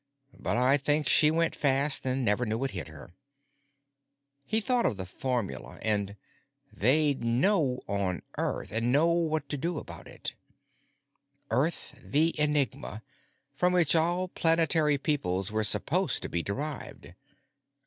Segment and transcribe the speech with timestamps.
[0.33, 3.11] "But I think she went fast and never knew what hit her."
[4.47, 6.15] He thought of the formula and
[6.73, 10.33] "They'd know on Earth—and know what to do about it too."
[11.51, 13.03] Earth the enigma,
[13.53, 17.13] from which all planetary peoples were supposed to be derived.